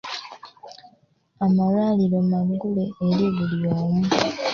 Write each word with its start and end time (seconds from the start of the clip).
Amalwaliro 1.45 2.17
maggule 2.31 2.83
eri 3.07 3.27
buli 3.35 3.57
omu. 3.81 4.03